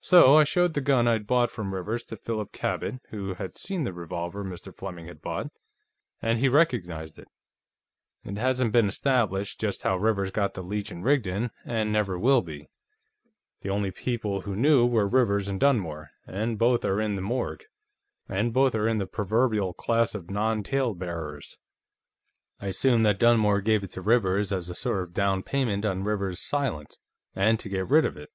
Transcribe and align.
So 0.00 0.38
I 0.38 0.44
showed 0.44 0.72
the 0.72 0.80
gun 0.80 1.06
I'd 1.06 1.26
bought 1.26 1.50
from 1.50 1.74
Rivers 1.74 2.02
to 2.04 2.16
Philip 2.16 2.52
Cabot, 2.52 3.02
who 3.10 3.34
had 3.34 3.54
seen 3.58 3.84
the 3.84 3.92
revolver 3.92 4.42
Mr. 4.42 4.74
Fleming 4.74 5.08
had 5.08 5.20
bought, 5.20 5.48
and 6.22 6.38
he 6.38 6.48
recognized 6.48 7.18
it. 7.18 7.28
It 8.24 8.38
hasn't 8.38 8.72
been 8.72 8.88
established 8.88 9.60
just 9.60 9.82
how 9.82 9.98
Rivers 9.98 10.30
got 10.30 10.54
the 10.54 10.62
Leech 10.62 10.90
& 10.90 10.90
Rigdon, 10.90 11.50
and 11.66 11.92
never 11.92 12.18
will 12.18 12.40
be; 12.40 12.70
the 13.60 13.68
only 13.68 13.90
people 13.90 14.40
who 14.40 14.56
knew 14.56 14.86
were 14.86 15.06
Rivers 15.06 15.48
and 15.48 15.60
Dunmore, 15.60 16.12
and 16.26 16.58
both 16.58 16.82
are 16.86 16.98
in 16.98 17.16
the 17.16 17.20
proverbial 19.12 19.74
class 19.74 20.14
of 20.14 20.30
non 20.30 20.62
talebearers. 20.62 21.58
I 22.58 22.68
assume 22.68 23.02
that 23.02 23.18
Dunmore 23.18 23.60
gave 23.60 23.84
it 23.84 23.90
to 23.90 24.00
Rivers 24.00 24.50
as 24.50 24.70
a 24.70 24.74
sort 24.74 25.02
of 25.02 25.12
down 25.12 25.42
payment 25.42 25.84
on 25.84 26.04
Rivers's 26.04 26.40
silence, 26.42 26.96
and 27.34 27.60
to 27.60 27.68
get 27.68 27.90
rid 27.90 28.06
of 28.06 28.16
it. 28.16 28.30